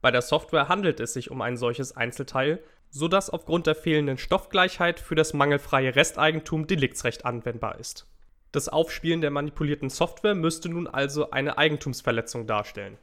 Bei 0.00 0.10
der 0.10 0.22
Software 0.22 0.68
handelt 0.68 1.00
es 1.00 1.14
sich 1.14 1.30
um 1.30 1.40
ein 1.40 1.56
solches 1.56 1.96
Einzelteil, 1.96 2.62
so 2.90 3.08
dass 3.08 3.30
aufgrund 3.30 3.66
der 3.66 3.74
fehlenden 3.74 4.18
Stoffgleichheit 4.18 5.00
für 5.00 5.14
das 5.14 5.32
mangelfreie 5.32 5.96
Resteigentum 5.96 6.66
Deliktsrecht 6.66 7.24
anwendbar 7.24 7.78
ist. 7.78 8.06
Das 8.52 8.68
Aufspielen 8.68 9.20
der 9.20 9.30
manipulierten 9.30 9.90
Software 9.90 10.34
müsste 10.34 10.68
nun 10.68 10.86
also 10.86 11.30
eine 11.30 11.58
Eigentumsverletzung 11.58 12.46
darstellen 12.46 12.98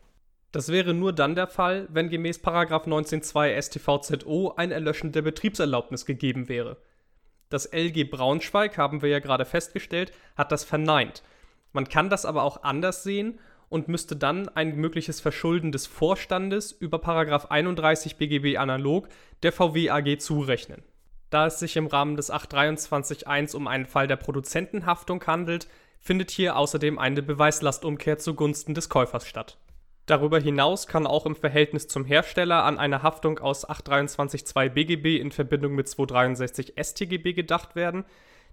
das 0.52 0.68
wäre 0.70 0.94
nur 0.94 1.14
dann 1.14 1.36
der 1.36 1.48
Fall, 1.48 1.88
wenn 1.92 2.10
gemäß 2.10 2.42
19.2 2.42 3.62
StVZO 3.62 4.54
ein 4.58 4.72
Erlöschen 4.72 5.12
der 5.12 5.22
Betriebserlaubnis 5.22 6.06
gegeben 6.06 6.50
wäre. 6.50 6.78
Das 7.52 7.66
LG 7.72 8.06
Braunschweig, 8.10 8.78
haben 8.78 9.02
wir 9.02 9.10
ja 9.10 9.20
gerade 9.20 9.46
festgestellt, 9.46 10.14
hat 10.38 10.52
das 10.52 10.64
verneint. 10.64 11.22
Man 11.74 11.88
kann 11.88 12.10
das 12.10 12.26
aber 12.26 12.44
auch 12.44 12.64
anders 12.64 13.04
sehen 13.04 13.40
und 13.70 13.90
müsste 13.90 14.16
dann 14.16 14.50
ein 14.50 14.78
mögliches 14.78 15.20
Verschulden 15.20 15.72
des 15.72 15.86
Vorstandes 15.86 16.72
über 16.72 17.06
31 17.06 18.16
BGB 18.16 18.58
analog 18.58 19.10
der 19.44 19.52
VW 19.52 19.90
AG 19.90 20.20
zurechnen. 20.20 20.82
Da 21.30 21.48
es 21.48 21.60
sich 21.60 21.76
im 21.76 21.88
Rahmen 21.88 22.16
des 22.16 22.32
823.1 22.32 23.56
um 23.56 23.68
einen 23.68 23.86
Fall 23.86 24.08
der 24.08 24.18
Produzentenhaftung 24.18 25.22
handelt, 25.28 25.68
findet 26.00 26.32
hier 26.32 26.56
außerdem 26.56 26.98
eine 26.98 27.22
Beweislastumkehr 27.22 28.18
zugunsten 28.18 28.74
des 28.74 28.88
Käufers 28.88 29.28
statt 29.28 29.58
Darüber 30.12 30.42
hinaus 30.42 30.88
kann 30.88 31.08
auch 31.08 31.26
im 31.26 31.38
Verhältnis 31.38 31.88
zum 31.88 32.04
Hersteller 32.04 32.66
an 32.66 32.78
eine 32.78 33.02
Haftung 33.02 33.40
aus 33.40 33.66
823.2 33.66 34.68
BGB 34.68 35.22
in 35.22 35.32
Verbindung 35.32 35.74
mit 35.74 35.88
263 35.88 36.74
StGB 36.78 37.32
gedacht 37.32 37.78
werden, 37.78 38.04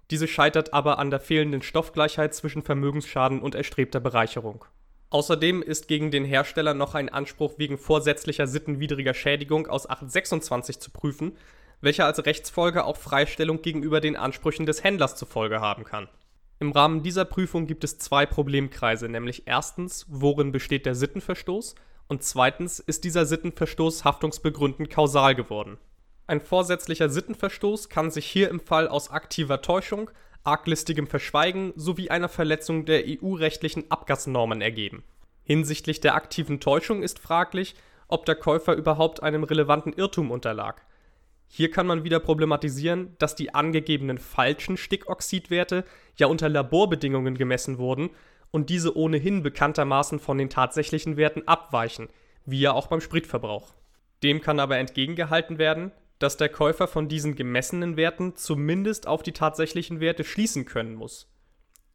diese 0.09 0.29
scheitert 0.29 0.73
aber 0.73 0.99
an 0.99 1.09
der 1.09 1.19
fehlenden 1.19 1.61
Stoffgleichheit 1.61 2.33
zwischen 2.33 2.63
Vermögensschaden 2.63 3.41
und 3.41 3.55
erstrebter 3.55 3.99
Bereicherung. 3.99 4.63
Außerdem 5.09 5.61
ist 5.61 5.89
gegen 5.89 6.11
den 6.11 6.23
Hersteller 6.23 6.73
noch 6.73 6.95
ein 6.95 7.09
Anspruch 7.09 7.55
wegen 7.57 7.77
vorsätzlicher 7.77 8.47
sittenwidriger 8.47 9.13
Schädigung 9.13 9.67
aus 9.67 9.89
826 9.89 10.79
zu 10.79 10.91
prüfen, 10.91 11.35
welcher 11.81 12.05
als 12.05 12.25
Rechtsfolge 12.25 12.85
auch 12.85 12.95
Freistellung 12.95 13.61
gegenüber 13.61 13.99
den 13.99 14.15
Ansprüchen 14.15 14.65
des 14.65 14.85
Händlers 14.85 15.17
zur 15.17 15.27
Folge 15.27 15.59
haben 15.59 15.83
kann 15.83 16.07
im 16.59 16.73
Rahmen 16.73 17.03
dieser 17.03 17.23
Prüfung 17.23 17.67
gibt 17.67 17.85
es 17.85 17.99
zwei 17.99 18.25
Problemkreise, 18.25 19.07
nämlich 19.07 19.43
erstens, 19.45 20.05
worin 20.09 20.51
besteht 20.51 20.85
der 20.85 20.93
Sittenverstoß 20.93 21.75
und 22.07 22.23
zweitens, 22.23 22.79
ist 22.79 23.05
dieser 23.05 23.25
Sittenverstoß 23.25 24.03
haftungsbegründend 24.03 24.89
kausal 24.89 25.35
geworden. 25.35 25.77
Ein 26.27 26.41
vorsätzlicher 26.41 27.09
Sittenverstoß 27.09 27.87
kann 27.87 28.11
sich 28.11 28.25
hier 28.25 28.49
im 28.49 28.59
Fall 28.59 28.89
aus 28.89 29.09
aktiver 29.09 29.61
Täuschung, 29.61 30.11
arglistigem 30.43 31.07
Verschweigen 31.07 31.71
sowie 31.77 32.09
einer 32.09 32.29
Verletzung 32.29 32.85
der 32.85 33.03
EU-rechtlichen 33.07 33.89
Abgasnormen 33.89 34.61
ergeben. 34.61 35.03
Hinsichtlich 35.43 36.01
der 36.01 36.15
aktiven 36.15 36.59
Täuschung 36.59 37.03
ist 37.03 37.19
fraglich, 37.19 37.75
ob 38.09 38.25
der 38.25 38.35
Käufer 38.35 38.73
überhaupt 38.73 39.23
einem 39.23 39.43
relevanten 39.43 39.93
Irrtum 39.93 40.29
unterlag 40.29 40.83
hier 41.51 41.71
kann 41.71 41.87
man 41.87 42.03
wieder 42.03 42.19
problematisieren, 42.19 43.15
dass 43.17 43.35
die 43.35 43.55
angegebenen 43.55 44.19
falschen 44.19 44.77
Stickoxidwerte 44.77 45.83
ja 46.15 46.27
unter 46.27 46.47
Laborbedingungen 46.47 47.35
gemessen 47.35 47.79
wurden 47.79 48.11
und 48.51 48.69
diese 48.69 48.95
ohnehin 48.95 49.41
bekanntermaßen 49.41 50.19
von 50.19 50.37
den 50.37 50.51
tatsächlichen 50.51 51.17
Werten 51.17 51.47
abweichen, 51.47 52.07
wie 52.45 52.59
ja 52.59 52.73
auch 52.73 52.85
beim 52.85 53.01
Spritverbrauch. 53.01 53.73
Dem 54.21 54.41
kann 54.41 54.59
aber 54.59 54.77
entgegengehalten 54.77 55.57
werden, 55.57 55.91
dass 56.19 56.37
der 56.37 56.49
Käufer 56.49 56.87
von 56.87 57.07
diesen 57.07 57.35
gemessenen 57.35 57.97
Werten 57.97 58.35
zumindest 58.35 59.07
auf 59.07 59.23
die 59.23 59.31
tatsächlichen 59.31 59.99
Werte 59.99 60.23
schließen 60.23 60.65
können 60.65 60.93
muss. 60.93 61.33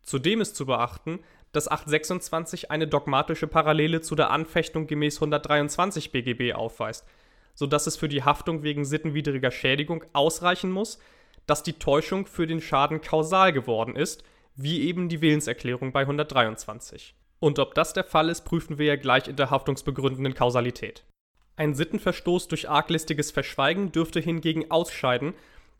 Zudem 0.02 0.40
ist 0.40 0.56
zu 0.56 0.66
beachten, 0.66 1.20
dass 1.52 1.68
826 1.68 2.72
eine 2.72 2.88
dogmatische 2.88 3.46
Parallele 3.46 4.00
zu 4.00 4.16
der 4.16 4.30
Anfechtung 4.30 4.88
gemäß 4.88 5.18
123 5.18 6.10
BGB 6.10 6.54
aufweist– 6.54 7.06
sodass 7.54 7.86
es 7.86 7.96
für 7.96 8.08
die 8.08 8.22
Haftung 8.22 8.62
wegen 8.62 8.84
sittenwidriger 8.84 9.50
Schädigung 9.50 10.04
ausreichen 10.12 10.70
muss, 10.70 10.98
dass 11.46 11.62
die 11.62 11.74
Täuschung 11.74 12.26
für 12.26 12.46
den 12.46 12.60
Schaden 12.60 13.00
kausal 13.00 13.52
geworden 13.52 13.96
ist, 13.96 14.24
wie 14.56 14.82
eben 14.82 15.08
die 15.08 15.20
Willenserklärung 15.20 15.92
bei 15.92 16.02
123. 16.02 17.14
Und 17.40 17.58
ob 17.58 17.74
das 17.74 17.92
der 17.92 18.04
Fall 18.04 18.28
ist, 18.28 18.42
prüfen 18.42 18.78
wir 18.78 18.86
ja 18.86 18.96
gleich 18.96 19.28
in 19.28 19.36
der 19.36 19.50
haftungsbegründenden 19.50 20.34
Kausalität. 20.34 21.04
Ein 21.56 21.74
Sittenverstoß 21.74 22.48
durch 22.48 22.68
arglistiges 22.68 23.30
Verschweigen 23.30 23.92
dürfte 23.92 24.20
hingegen 24.20 24.70
ausscheiden, 24.70 25.34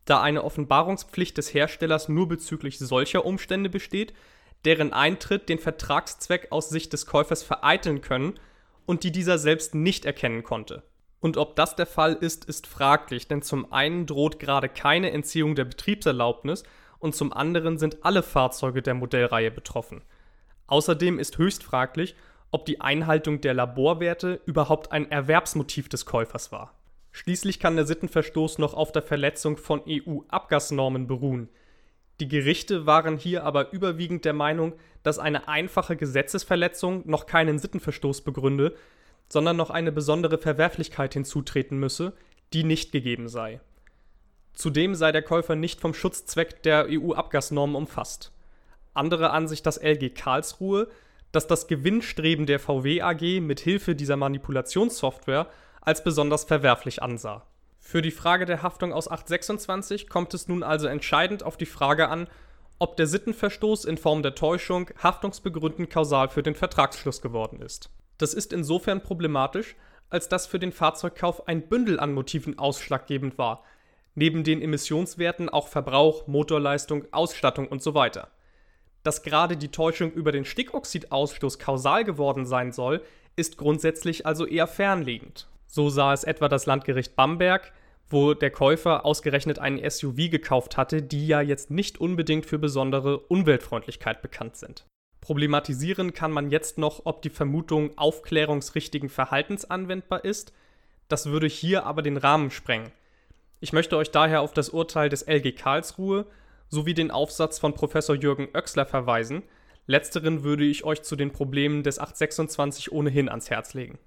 da 0.05 0.21
eine 0.21 0.43
Offenbarungspflicht 0.43 1.37
des 1.37 1.53
Herstellers 1.53 2.07
nur 2.07 2.27
bezüglich 2.27 2.77
solcher 2.77 3.25
Umstände 3.25 3.69
besteht, 3.69 4.13
deren 4.63 4.93
Eintritt 4.93 5.49
den 5.49 5.59
Vertragszweck 5.59 6.51
aus 6.51 6.69
Sicht 6.69 6.93
des 6.93 7.05
Käufers 7.05 7.43
vereiteln 7.43 8.01
können 8.01 8.39
und 8.85 9.03
die 9.03 9.11
dieser 9.11 9.37
selbst 9.37 9.75
nicht 9.75 10.05
erkennen 10.05 10.43
konnte. 10.43 10.83
Und 11.19 11.37
ob 11.37 11.55
das 11.55 11.75
der 11.75 11.85
Fall 11.85 12.13
ist, 12.13 12.45
ist 12.45 12.67
fraglich, 12.67 13.27
denn 13.27 13.41
zum 13.41 13.71
einen 13.71 14.05
droht 14.05 14.39
gerade 14.39 14.69
keine 14.69 15.11
Entziehung 15.11 15.55
der 15.55 15.65
Betriebserlaubnis 15.65 16.63
und 16.99 17.15
zum 17.15 17.33
anderen 17.33 17.77
sind 17.77 18.03
alle 18.03 18.23
Fahrzeuge 18.23 18.81
der 18.81 18.93
Modellreihe 18.93 19.51
betroffen. 19.51 20.03
Außerdem 20.67 21.19
ist 21.19 21.37
höchst 21.37 21.63
fraglich, 21.63 22.15
ob 22.51 22.65
die 22.65 22.81
Einhaltung 22.81 23.41
der 23.41 23.53
Laborwerte 23.53 24.39
überhaupt 24.45 24.91
ein 24.91 25.09
Erwerbsmotiv 25.11 25.89
des 25.89 26.05
Käufers 26.05 26.51
war. 26.51 26.73
Schließlich 27.11 27.59
kann 27.59 27.75
der 27.75 27.85
Sittenverstoß 27.85 28.57
noch 28.57 28.73
auf 28.73 28.91
der 28.91 29.01
Verletzung 29.01 29.57
von 29.57 29.81
EU-Abgasnormen 29.87 31.07
beruhen. 31.07 31.49
Die 32.19 32.27
Gerichte 32.27 32.85
waren 32.85 33.17
hier 33.17 33.43
aber 33.43 33.71
überwiegend 33.73 34.25
der 34.25 34.33
Meinung, 34.33 34.73
dass 35.03 35.19
eine 35.19 35.47
einfache 35.47 35.95
Gesetzesverletzung 35.95 37.03
noch 37.05 37.25
keinen 37.25 37.59
Sittenverstoß 37.59 38.21
begründe, 38.21 38.75
sondern 39.29 39.57
noch 39.57 39.69
eine 39.69 39.91
besondere 39.91 40.37
Verwerflichkeit 40.37 41.13
hinzutreten 41.13 41.77
müsse, 41.79 42.13
die 42.53 42.63
nicht 42.63 42.91
gegeben 42.91 43.27
sei. 43.27 43.59
Zudem 44.53 44.95
sei 44.95 45.11
der 45.11 45.21
Käufer 45.21 45.55
nicht 45.55 45.81
vom 45.81 45.93
Schutzzweck 45.93 46.63
der 46.63 46.87
EU-Abgasnormen 46.89 47.75
umfasst. 47.75 48.31
Andere 48.93 49.31
Ansicht 49.31 49.65
das 49.65 49.77
LG 49.77 50.15
Karlsruhe, 50.15 50.87
dass 51.31 51.47
das 51.47 51.67
Gewinnstreben 51.67 52.45
der 52.45 52.59
VW 52.59 53.01
AG 53.01 53.41
mit 53.41 53.59
Hilfe 53.59 53.95
dieser 53.95 54.15
Manipulationssoftware 54.15 55.47
als 55.81 56.03
besonders 56.03 56.45
verwerflich 56.45 57.03
ansah. 57.03 57.45
Für 57.79 58.01
die 58.01 58.11
Frage 58.11 58.45
der 58.45 58.63
Haftung 58.63 58.93
aus 58.93 59.11
826 59.11 60.07
kommt 60.07 60.33
es 60.33 60.47
nun 60.47 60.63
also 60.63 60.87
entscheidend 60.87 61.43
auf 61.43 61.57
die 61.57 61.67
Frage 61.67 62.07
an, 62.07 62.27
ob 62.79 62.97
der 62.97 63.07
Sittenverstoß 63.07 63.85
in 63.85 63.97
Form 63.97 64.21
der 64.21 64.35
Täuschung 64.35 64.89
haftungsbegründend 65.01 65.89
kausal 65.89 66.29
für 66.29 66.43
den 66.43 66.55
Vertragsschluss 66.55 67.21
geworden 67.21 67.61
ist. 67.61 67.89
Das 68.17 68.33
ist 68.33 68.53
insofern 68.53 69.01
problematisch, 69.01 69.75
als 70.09 70.29
dass 70.29 70.47
für 70.47 70.59
den 70.59 70.71
Fahrzeugkauf 70.71 71.47
ein 71.47 71.67
Bündel 71.67 71.99
an 71.99 72.13
Motiven 72.13 72.59
ausschlaggebend 72.59 73.37
war, 73.37 73.63
neben 74.13 74.43
den 74.43 74.61
Emissionswerten 74.61 75.49
auch 75.49 75.67
Verbrauch, 75.67 76.27
Motorleistung, 76.27 77.05
Ausstattung 77.11 77.67
und 77.67 77.81
so 77.81 77.93
weiter. 77.93 78.29
Dass 79.03 79.23
gerade 79.23 79.57
die 79.57 79.69
Täuschung 79.69 80.11
über 80.11 80.31
den 80.31 80.45
Stickoxidausstoß 80.45 81.59
kausal 81.59 82.03
geworden 82.03 82.45
sein 82.45 82.71
soll, 82.71 83.01
ist 83.35 83.57
grundsätzlich 83.57 84.25
also 84.25 84.45
eher 84.45 84.67
fernliegend. 84.67 85.47
So 85.67 85.89
sah 85.89 86.13
es 86.13 86.23
etwa 86.23 86.47
das 86.47 86.65
Landgericht 86.65 87.15
Bamberg, 87.15 87.73
wo 88.07 88.33
der 88.33 88.51
Käufer 88.51 89.05
ausgerechnet 89.05 89.59
einen 89.59 89.89
SUV 89.89 90.29
gekauft 90.29 90.77
hatte, 90.77 91.01
die 91.01 91.27
ja 91.27 91.41
jetzt 91.41 91.71
nicht 91.71 91.99
unbedingt 91.99 92.45
für 92.45 92.59
besondere 92.59 93.19
Umweltfreundlichkeit 93.19 94.21
bekannt 94.21 94.57
sind. 94.57 94.85
Problematisieren 95.21 96.13
kann 96.13 96.31
man 96.31 96.51
jetzt 96.51 96.77
noch, 96.77 97.01
ob 97.05 97.23
die 97.23 97.31
Vermutung 97.31 97.97
aufklärungsrichtigen 97.97 99.09
Verhaltens 99.09 99.65
anwendbar 99.65 100.23
ist. 100.23 100.53
Das 101.07 101.25
würde 101.25 101.47
hier 101.47 101.85
aber 101.85 102.03
den 102.03 102.17
Rahmen 102.17 102.51
sprengen. 102.51 102.91
Ich 103.59 103.73
möchte 103.73 103.97
euch 103.97 104.11
daher 104.11 104.41
auf 104.41 104.53
das 104.53 104.69
Urteil 104.69 105.09
des 105.09 105.23
LG 105.27 105.53
Karlsruhe 105.53 106.27
sowie 106.69 106.93
den 106.93 107.09
Aufsatz 107.09 107.57
von 107.57 107.73
Professor 107.73 108.15
Jürgen 108.15 108.49
Oechsler 108.53 108.85
verweisen. 108.85 109.41
Letzteren 109.87 110.43
würde 110.43 110.63
ich 110.63 110.83
euch 110.83 111.01
zu 111.01 111.15
den 111.15 111.31
Problemen 111.31 111.81
des 111.81 111.97
826 111.97 112.91
ohnehin 112.91 113.27
ans 113.27 113.49
Herz 113.49 113.73
legen. 113.73 113.97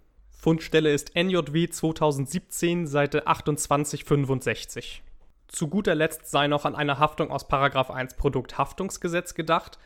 Fundstelle 0.40 0.92
ist 0.92 1.16
NJW 1.16 1.68
2017, 1.68 2.86
Seite 2.86 3.24
2865. 3.26 5.02
Zu 5.48 5.66
guter 5.66 5.96
Letzt 5.96 6.30
sei 6.30 6.46
noch 6.46 6.64
an 6.64 6.76
eine 6.76 7.00
Haftung 7.00 7.32
aus 7.32 7.50
1 7.50 8.14
Produkthaftungsgesetz 8.16 9.34
gedacht. 9.34 9.80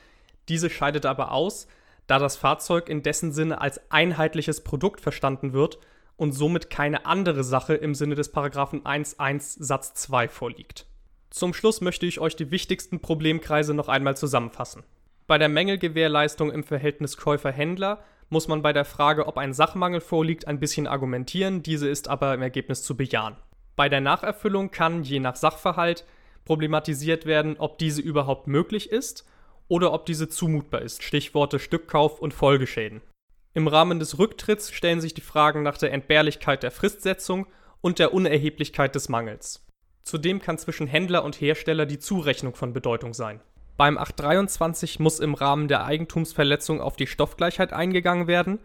Diese 0.51 0.69
scheidet 0.69 1.07
aber 1.07 1.33
aus, 1.33 1.69
da 2.07 2.19
das 2.19 2.37
Fahrzeug 2.37 2.91
in 2.91 3.03
dessen 3.03 3.33
Sinne 3.33 3.63
als 3.63 3.81
einheitliches 3.91 4.63
Produkt 4.63 5.01
verstanden 5.01 5.55
wird 5.55 5.79
und 6.17 6.33
somit 6.33 6.69
keine 6.69 7.07
andere 7.07 7.45
Sache 7.45 7.73
im 7.73 7.95
Sinne 7.95 8.15
des 8.15 8.31
Paragraphen 8.31 8.83
1.1 8.83 9.57
Satz 9.65 9.95
2 9.95 10.29
vorliegt. 10.29 10.85
Zum 11.31 11.55
Schluss 11.55 11.81
möchte 11.81 12.05
ich 12.05 12.21
euch 12.21 12.37
die 12.37 12.51
wichtigsten 12.51 13.01
Problemkreise 13.01 13.73
noch 13.73 13.89
einmal 13.89 14.19
zusammenfassen. 14.19 14.83
Bei 15.27 15.39
der 15.39 15.49
Mängelgewährleistung 15.49 16.53
im 16.53 16.63
Verhältnis 16.63 17.17
Käufer-Händler 17.17 18.05
muss 18.33 18.49
man 18.49 18.63
bei 18.63 18.73
der 18.73 18.87
Frage, 18.87 19.29
ob 19.29 19.37
ein 19.37 19.53
Sachmangel 19.53 20.01
vorliegt, 20.01 20.49
ein 20.49 20.59
bisschen 20.59 20.87
argumentieren, 20.87 21.63
diese 21.63 21.89
ist 21.89 22.09
aber 22.09 22.33
im 22.33 22.41
Ergebnis 22.41 22.83
zu 22.83 22.97
bejahen. 22.97 23.37
Bei 23.77 23.91
der 23.91 24.01
Nacherfüllung 24.01 24.71
kann, 24.71 25.03
je 25.03 25.21
nach 25.21 25.37
Sachverhalt, 25.37 26.07
problematisiert 26.47 27.27
werden, 27.27 27.57
ob 27.59 27.77
diese 27.77 28.01
überhaupt 28.01 28.49
möglich 28.49 28.91
ist 28.91 29.27
oder 29.69 29.93
ob 29.93 30.07
diese 30.07 30.29
zumutbar 30.29 30.81
ist, 30.81 31.03
Stichworte 31.03 31.59
Stückkauf 31.59 32.21
und 32.21 32.33
Folgeschäden. 32.33 33.03
Im 33.53 33.69
Rahmen 33.69 33.99
des 33.99 34.19
Rücktritts 34.19 34.73
stellen 34.73 35.03
sich 35.03 35.13
die 35.13 35.21
Fragen 35.21 35.63
nach 35.63 35.77
der 35.77 35.93
Entbehrlichkeit 35.93 36.63
der 36.63 36.71
Fristsetzung 36.71 37.47
und 37.83 37.99
der 37.99 38.15
Unerheblichkeit 38.15 38.95
des 38.95 39.11
Mangels. 39.11 39.67
Zudem 40.05 40.41
kann 40.41 40.57
zwischen 40.57 40.87
Händler 40.87 41.23
und 41.23 41.39
Hersteller 41.39 41.85
die 41.85 41.99
Zurechnung 41.99 42.55
von 42.55 42.73
Bedeutung 42.73 43.13
sein. 43.13 43.41
Beim 43.83 43.99
823 43.99 45.01
muss 45.01 45.19
im 45.19 45.35
Rahmen 45.35 45.67
der 45.67 45.85
Eigentumsverletzung 45.85 46.81
auf 46.81 46.95
die 46.95 47.09
Stoffgleichheit 47.09 47.73
eingegangen 47.73 48.29
werden, 48.29 48.61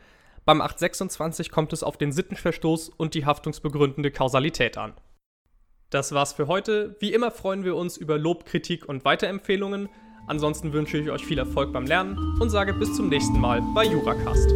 beim 0.45 0.61
826 0.61 1.49
kommt 1.49 1.73
es 1.73 1.81
auf 1.81 1.97
den 1.97 2.11
Sittenverstoß 2.11 2.89
und 2.89 3.15
die 3.15 3.25
haftungsbegründende 3.25 4.11
Kausalität 4.11 4.77
an. 4.77 4.93
Das 5.89 6.11
war's 6.11 6.33
für 6.33 6.45
heute. 6.45 6.97
Wie 6.99 7.15
immer 7.15 7.31
freuen 7.31 7.63
wir 7.63 7.75
uns 7.75 7.97
über 7.97 8.19
Lob, 8.19 8.45
Kritik 8.45 8.87
und 8.87 9.05
Weiterempfehlungen. 9.05 9.89
Ansonsten 10.27 10.71
wünsche 10.71 10.99
ich 10.99 11.09
euch 11.09 11.25
viel 11.25 11.39
Erfolg 11.39 11.73
beim 11.73 11.87
Lernen 11.87 12.39
und 12.39 12.51
sage 12.51 12.75
bis 12.75 12.93
zum 12.93 13.09
nächsten 13.09 13.41
Mal 13.41 13.63
bei 13.73 13.85
Juracast. 13.85 14.51